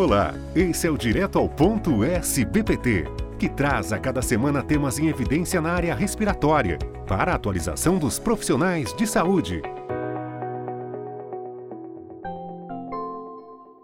[0.00, 3.04] Olá, esse é o Direto ao Ponto SBPT,
[3.38, 8.18] que traz a cada semana temas em evidência na área respiratória, para a atualização dos
[8.18, 9.60] profissionais de saúde.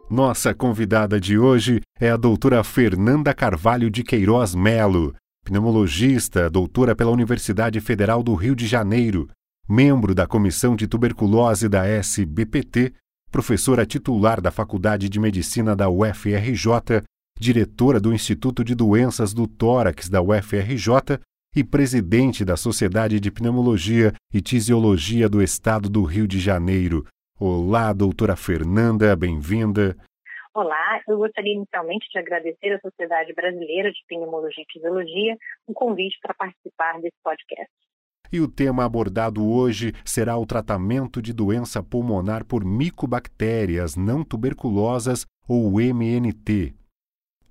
[0.08, 5.14] Nossa convidada de hoje é a doutora Fernanda Carvalho de Queiroz Melo,
[5.44, 9.28] pneumologista, doutora pela Universidade Federal do Rio de Janeiro,
[9.68, 12.94] membro da Comissão de Tuberculose da SBPT
[13.36, 17.02] professora titular da Faculdade de Medicina da UFRJ,
[17.38, 21.20] diretora do Instituto de Doenças do Tórax da UFRJ
[21.54, 27.04] e presidente da Sociedade de Pneumologia e Tisiologia do Estado do Rio de Janeiro.
[27.38, 29.94] Olá, doutora Fernanda, bem-vinda.
[30.54, 36.16] Olá, eu gostaria inicialmente de agradecer à Sociedade Brasileira de Pneumologia e Tisiologia o convite
[36.22, 37.70] para participar desse podcast.
[38.32, 45.24] E o tema abordado hoje será o tratamento de doença pulmonar por micobactérias não tuberculosas
[45.48, 46.74] ou MNT.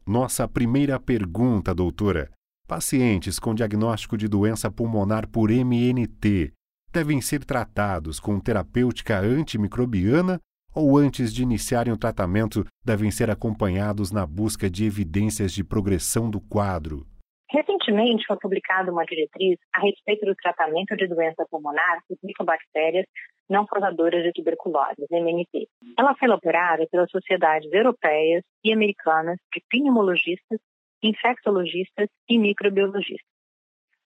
[0.06, 2.30] Nossa primeira pergunta, doutora.
[2.68, 6.52] Pacientes com diagnóstico de doença pulmonar por MNT
[6.92, 10.40] devem ser tratados com terapêutica antimicrobiana
[10.74, 16.30] ou antes de iniciarem o tratamento devem ser acompanhados na busca de evidências de progressão
[16.30, 17.08] do quadro?
[17.51, 23.05] Recentemente foi publicada uma diretriz a respeito do tratamento de doença pulmonar por micobactérias
[23.48, 25.68] não causadoras de tuberculose, MNT.
[25.98, 30.60] Ela foi elaborada pelas sociedades europeias e americanas de pneumologistas,
[31.04, 33.29] infectologistas e microbiologistas.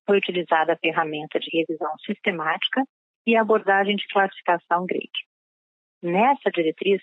[0.06, 2.84] Foi utilizada a ferramenta de revisão sistemática
[3.26, 5.26] e abordagem de classificação grade.
[6.04, 7.02] Nessa diretriz,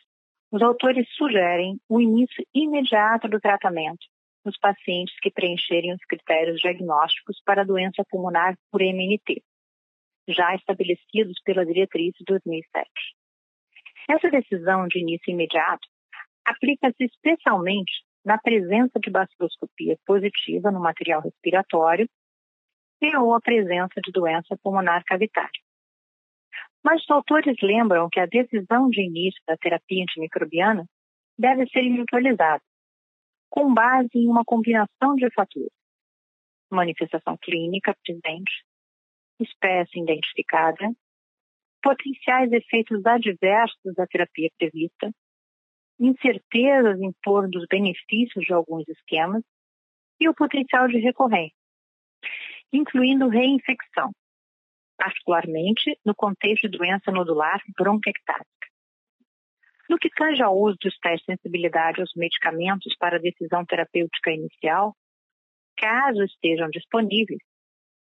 [0.53, 4.06] os autores sugerem o início imediato do tratamento
[4.47, 9.43] nos pacientes que preencherem os critérios diagnósticos para a doença pulmonar por MNT,
[10.29, 12.89] já estabelecidos pela diretriz de 2007.
[14.09, 15.87] Essa decisão de início imediato
[16.45, 17.93] aplica-se especialmente
[18.25, 22.09] na presença de baciloscopia positiva no material respiratório
[23.03, 25.61] e ou a presença de doença pulmonar cavitária.
[26.85, 30.87] Mas os autores lembram que a decisão de início da terapia antimicrobiana
[31.37, 32.62] deve ser individualizada
[33.56, 35.72] com base em uma combinação de fatores.
[36.71, 38.53] Manifestação clínica presente,
[39.41, 40.93] espécie identificada,
[41.83, 45.11] potenciais efeitos adversos da terapia prevista,
[45.99, 49.43] incertezas em torno dos benefícios de alguns esquemas
[50.21, 51.56] e o potencial de recorrência,
[52.71, 54.11] incluindo reinfecção,
[54.99, 58.56] particularmente no contexto de doença nodular bronquiectásica.
[59.89, 64.97] No que tange ao uso dos testes de sensibilidade aos medicamentos para decisão terapêutica inicial,
[65.77, 67.41] caso estejam disponíveis,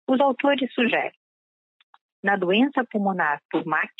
[0.07, 1.17] os autores sugerem,
[2.21, 3.93] na doença pulmonar por MAC,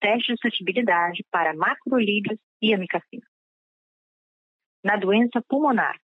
[0.00, 3.26] teste de suscetibilidade para macrolídeos e amicacina.
[4.82, 6.00] Na doença pulmonar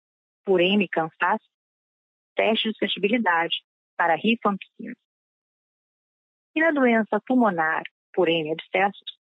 [0.46, 0.88] por M.
[0.88, 1.42] cansas,
[2.36, 3.62] teste de suscetibilidade
[3.98, 4.96] para rifampicina.
[6.56, 8.52] E na doença pulmonar por M.
[8.52, 9.21] abscessos,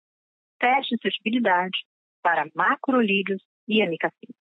[0.60, 1.78] teste de suscetibilidade
[2.22, 4.34] para macrolídeos e amicacina.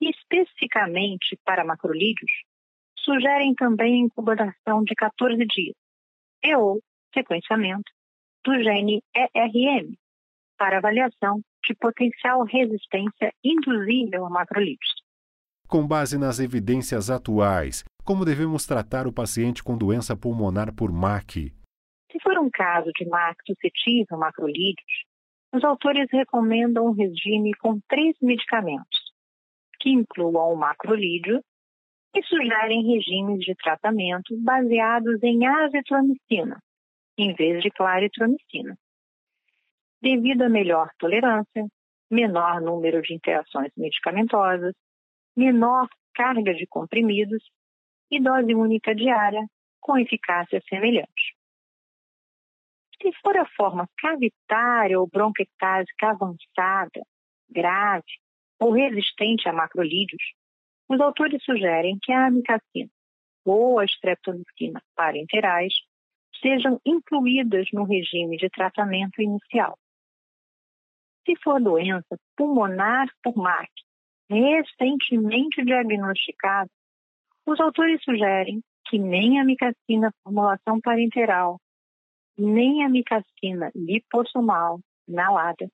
[0.00, 2.30] Especificamente para macrolídeos,
[2.98, 5.74] sugerem também a incubação de 14 dias
[6.44, 6.80] e ou
[7.12, 7.90] sequenciamento
[8.44, 9.94] do gene ERM
[10.56, 14.94] para avaliação de potencial resistência induzível a macrolídeos.
[15.66, 21.52] Com base nas evidências atuais, como devemos tratar o paciente com doença pulmonar por MAC?
[22.10, 25.04] Se for um caso de MAC suscetível a macrolídeos,
[25.52, 28.98] os autores recomendam um regime com três medicamentos,
[29.80, 31.42] que incluam o macrolídeo,
[32.14, 36.58] e sugerem regimes de tratamento baseados em azitromicina,
[37.18, 38.76] em vez de claritromicina.
[40.00, 41.66] Devido a melhor tolerância,
[42.10, 44.74] menor número de interações medicamentosas,
[45.36, 47.44] menor carga de comprimidos
[48.10, 49.46] e dose única diária
[49.80, 51.37] com eficácia semelhante.
[53.00, 57.02] Se for a forma cavitária ou bronquiectásica avançada,
[57.48, 58.04] grave
[58.60, 60.22] ou resistente a macrolídeos,
[60.88, 62.90] os autores sugerem que a amicacina
[63.44, 65.72] ou a streptomicina parenterais
[66.40, 69.78] sejam incluídas no regime de tratamento inicial.
[71.24, 73.70] Se for doença pulmonar por MAC
[74.30, 76.70] recentemente diagnosticada,
[77.46, 81.58] os autores sugerem que nem a amicacina formulação parenteral
[82.38, 85.68] nem a micacina liposomal inalada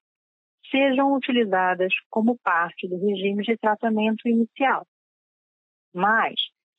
[0.71, 4.87] sejam utilizadas como parte do regime de tratamento inicial.
[5.93, 6.35] Mas,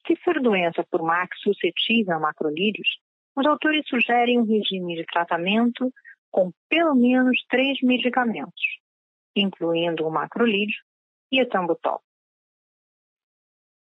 [0.08, 3.00] se for doença por MAC suscetível a macrolídeos,
[3.36, 5.92] os autores sugerem um regime de tratamento
[6.32, 8.64] com pelo menos três medicamentos,
[9.36, 10.82] incluindo o macrolídeo
[11.32, 12.02] e etambutol.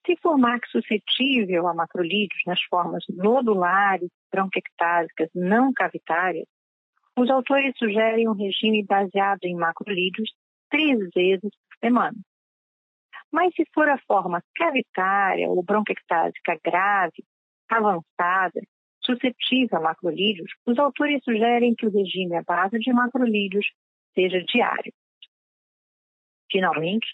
[0.06, 6.48] Se for MAC suscetível a macrolídeos nas formas nodulares, bronquiectásicas, não cavitárias,
[7.18, 10.32] os autores sugerem um regime baseado em macrolídeos
[10.70, 12.18] três vezes por semana.
[13.32, 17.24] Mas se for a forma cavitária ou bronquiectásica grave,
[17.70, 18.62] avançada,
[19.04, 23.66] suscetível a macrolídeos, os autores sugerem que o regime à base de macrolídeos
[24.14, 24.94] seja diário.
[26.52, 27.08] Finalmente,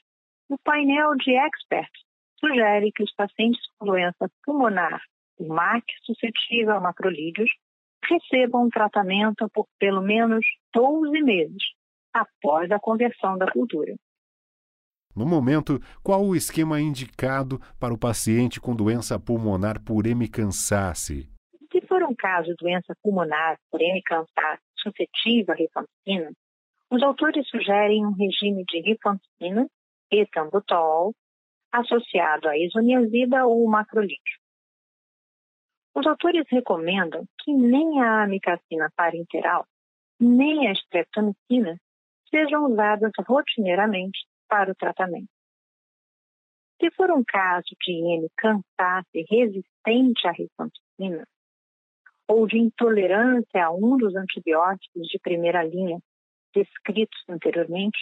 [0.50, 2.07] o painel de experts
[2.40, 5.02] sugere que os pacientes com doença pulmonar
[5.40, 7.50] e MAC suscetível a macrolídeos
[8.04, 11.64] recebam um tratamento por pelo menos 12 meses
[12.14, 13.96] após a conversão da cultura.
[15.16, 21.28] No momento, qual o esquema indicado para o paciente com doença pulmonar por hemicansace?
[21.72, 26.32] Se for um caso de doença pulmonar por hemicansace suscetível à rifampicina,
[26.92, 29.68] os autores sugerem um regime de rifampicina,
[30.12, 31.14] etambutol,
[31.72, 34.40] associado à isoniazida ou macrolídeo.
[35.96, 39.66] Os autores recomendam que nem a amicacina parenteral,
[40.20, 41.80] nem a streptomicina
[42.30, 45.30] sejam usadas rotineiramente para o tratamento.
[46.80, 51.28] Se for um caso de IM cansace resistente à rifampicina,
[52.28, 56.00] ou de intolerância a um dos antibióticos de primeira linha
[56.54, 57.98] descritos anteriormente,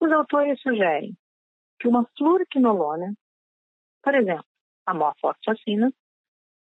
[0.00, 1.14] os autores sugerem
[1.80, 3.14] que uma fluoroquinolona,
[4.02, 4.44] por exemplo,
[4.86, 5.90] a morfoxacina,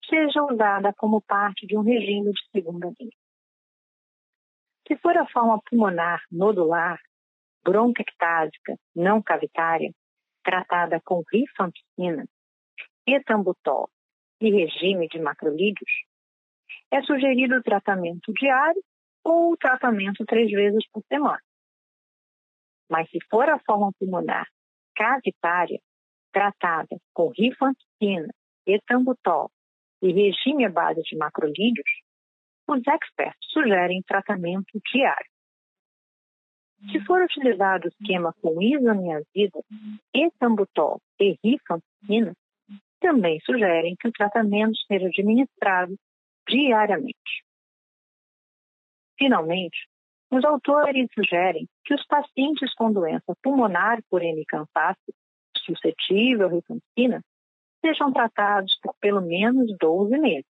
[0.09, 3.11] seja usada como parte de um regime de segunda linha.
[4.87, 6.99] Se for a forma pulmonar nodular,
[7.63, 9.93] bronquiectásica, não cavitária,
[10.43, 12.25] tratada com rifampicina,
[13.07, 13.89] etambutol
[14.41, 15.91] e regime de macrolídeos,
[16.91, 18.83] é sugerido o tratamento diário
[19.23, 21.41] ou o tratamento três vezes por semana.
[22.89, 24.45] Mas se for a forma pulmonar
[24.95, 25.79] cavitária,
[26.31, 28.33] tratada com rifampicina,
[28.65, 29.51] etambutol
[30.01, 31.89] e regime à base de macrolídeos,
[32.67, 35.29] os experts sugerem tratamento diário.
[36.91, 39.59] Se for utilizado o esquema com isoniazida,
[40.13, 42.33] etambutol e rifampicina,
[42.99, 45.95] também sugerem que o tratamento seja administrado
[46.47, 47.43] diariamente.
[49.17, 49.87] Finalmente,
[50.33, 55.13] os autores sugerem que os pacientes com doença pulmonar por hemicansace
[55.57, 57.23] suscetível à rifampicina
[57.85, 60.49] sejam tratados por pelo menos 12 meses.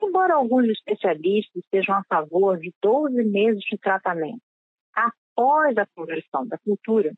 [0.00, 4.42] Embora alguns especialistas sejam a favor de 12 meses de tratamento
[4.94, 7.12] após a conversão da cultura,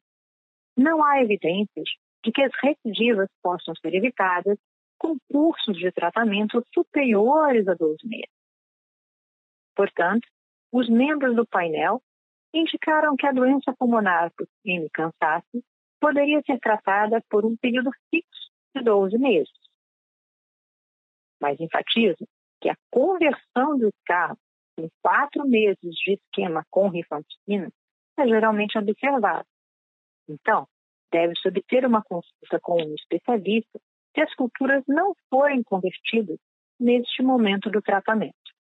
[0.76, 1.88] não há evidências
[2.24, 4.58] de que as recidivas possam ser evitadas
[4.98, 8.30] com cursos de tratamento superiores a 12 meses.
[9.74, 10.26] Portanto,
[10.76, 12.02] os membros do painel
[12.52, 14.46] indicaram que a doença pulmonar por
[14.92, 15.64] cansaço
[15.98, 19.50] poderia ser tratada por um período fixo de 12 meses.
[21.40, 22.28] Mas enfatizo
[22.60, 24.36] que a conversão do carro
[24.78, 27.72] em quatro meses de esquema com rifampicina
[28.18, 29.46] é geralmente observada.
[30.28, 30.68] Então,
[31.10, 33.80] deve-se obter uma consulta com um especialista
[34.14, 36.38] se as culturas não forem convertidas
[36.78, 38.55] neste momento do tratamento.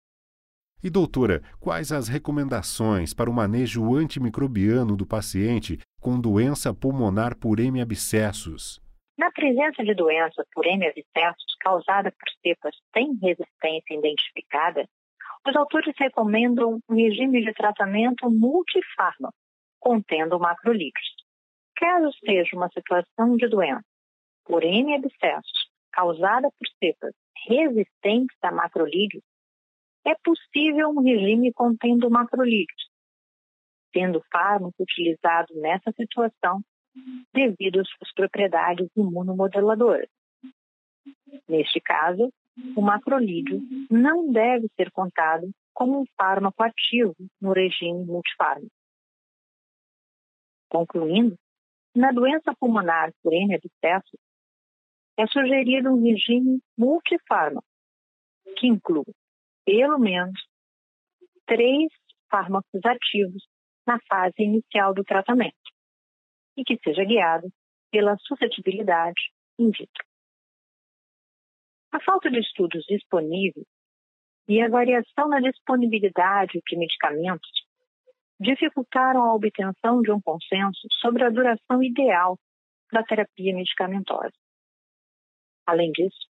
[0.84, 7.60] E doutora, quais as recomendações para o manejo antimicrobiano do paciente com doença pulmonar por
[7.60, 7.80] M.
[7.80, 8.82] abscessus?
[9.16, 10.84] Na presença de doença por M.
[10.84, 14.88] abscessus causada por cepas sem resistência identificada,
[15.46, 19.36] os autores recomendam um regime de tratamento multifármaco,
[19.78, 21.14] contendo macrolídeos.
[21.76, 23.84] Caso seja uma situação de doença
[24.44, 24.96] por M.
[24.96, 27.14] abscessus causada por cepas
[27.46, 29.22] resistentes a macrolídeos,
[30.04, 32.90] é possível um regime contendo macrolídeos,
[33.92, 36.60] sendo fármaco utilizado nessa situação
[37.32, 40.08] devido às suas propriedades imunomodeladoras.
[41.48, 42.32] Neste caso,
[42.76, 48.70] o macrolídeo não deve ser contado como um fármaco ativo no regime multifármaco.
[50.68, 51.36] Concluindo,
[51.94, 54.18] na doença pulmonar por N abscesso,
[55.18, 57.66] é sugerido um regime multifármaco,
[58.56, 59.04] que inclui
[59.64, 60.40] pelo menos
[61.46, 61.92] três
[62.30, 63.46] fármacos ativos
[63.86, 65.56] na fase inicial do tratamento
[66.56, 67.48] e que seja guiado
[67.90, 69.20] pela suscetibilidade
[69.58, 70.04] in vitro.
[71.92, 73.66] A falta de estudos disponíveis
[74.48, 77.50] e a variação na disponibilidade de medicamentos
[78.40, 82.38] dificultaram a obtenção de um consenso sobre a duração ideal
[82.90, 84.32] da terapia medicamentosa.
[85.66, 86.28] Além disso,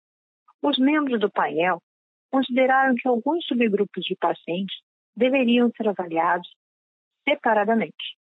[0.62, 1.82] os membros do painel
[2.36, 4.76] consideraram que alguns subgrupos de pacientes
[5.16, 6.54] deveriam ser avaliados
[7.24, 8.18] separadamente,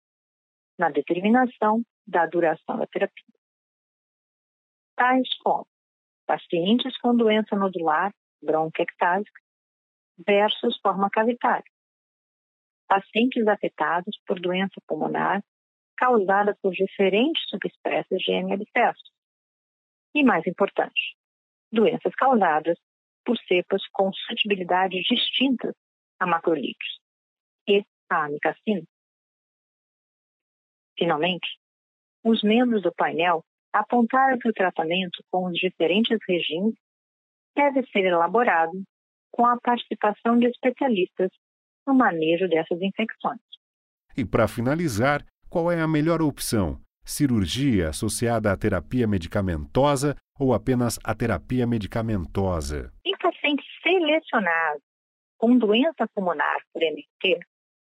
[0.78, 3.24] na determinação da duração da terapia.
[4.98, 5.66] Tais como
[6.28, 8.12] pacientes com doença nodular
[8.44, 9.42] bronquiectásica
[10.28, 11.72] versus forma cavitária,
[12.90, 15.42] pacientes afetados por doença pulmonar
[15.96, 18.52] causada por diferentes subespécies de M.
[18.52, 19.10] abscessus.
[20.14, 21.16] E mais importante,
[21.72, 22.78] doenças causadas
[23.26, 25.74] por cepas com suscetibilidades distintas
[26.20, 27.00] a macrolídeos
[27.68, 28.84] e a amicacina.
[30.98, 31.48] Finalmente,
[32.24, 36.76] os membros do painel apontaram que o tratamento com os diferentes regimes
[37.56, 38.84] deve ser elaborado
[39.32, 41.30] com a participação de especialistas
[41.88, 43.40] no manejo dessas infecções.
[44.16, 46.80] E para finalizar, qual é a melhor opção?
[47.04, 52.92] Cirurgia associada à terapia medicamentosa ou apenas a terapia medicamentosa?
[53.22, 54.82] Pacientes selecionados
[55.38, 57.40] com doença pulmonar por MT,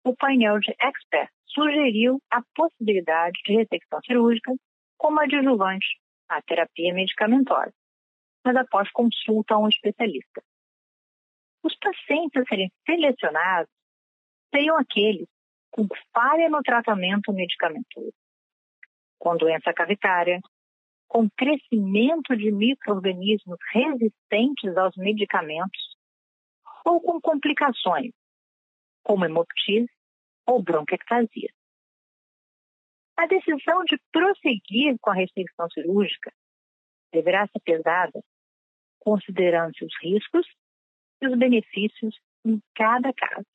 [0.03, 4.51] o painel de experts sugeriu a possibilidade de ressecção cirúrgica
[4.97, 5.85] como adjuvante
[6.27, 7.71] à terapia medicamentosa,
[8.43, 10.41] mas após consulta a um especialista.
[11.63, 13.71] Os pacientes a serem selecionados
[14.53, 15.27] seriam aqueles
[15.69, 18.13] com falha no tratamento medicamentoso,
[19.19, 20.39] com doença cavitária,
[21.09, 25.97] com crescimento de micro-organismos resistentes aos medicamentos
[26.85, 28.13] ou com complicações,
[29.03, 29.89] como hemoptise
[30.47, 31.51] ou bronquiectasia.
[33.17, 36.31] A decisão de prosseguir com a restrição cirúrgica
[37.11, 38.23] deverá ser pesada
[38.99, 40.47] considerando-se os riscos
[41.21, 43.47] e os benefícios em cada caso.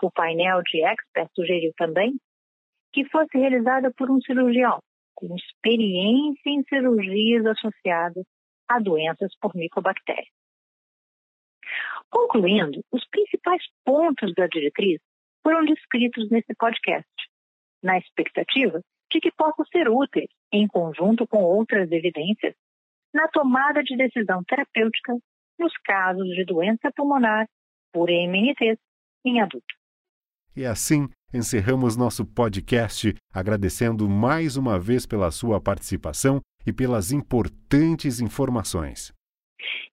[0.00, 2.14] O painel de experts sugeriu também
[2.92, 4.80] que fosse realizada por um cirurgião
[5.14, 8.24] com experiência em cirurgias associadas
[8.68, 10.32] a doenças por micobactérias.
[12.10, 15.00] Concluindo, os principais pontos da diretriz
[15.42, 17.08] foram descritos nesse podcast,
[17.82, 22.54] na expectativa de que possam ser úteis, em conjunto com outras evidências,
[23.12, 25.14] na tomada de decisão terapêutica
[25.58, 27.46] nos casos de doença pulmonar
[27.92, 28.78] por MNT
[29.24, 29.74] em adulto.
[30.56, 38.20] E assim encerramos nosso podcast agradecendo mais uma vez pela sua participação e pelas importantes
[38.20, 39.12] informações.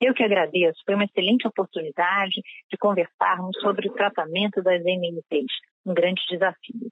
[0.02, 2.42] Eu que agradeço, foi uma excelente oportunidade
[2.72, 5.54] de conversarmos sobre o tratamento das MNTs,
[5.86, 6.90] um grande desafio.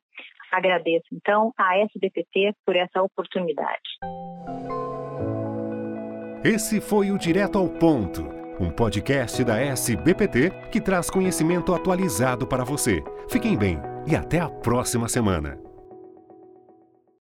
[0.51, 3.89] Agradeço, então, à SBPT por essa oportunidade.
[6.43, 12.63] Esse foi o Direto ao Ponto, um podcast da SBPT que traz conhecimento atualizado para
[12.63, 13.03] você.
[13.29, 15.66] Fiquem bem e até a próxima semana.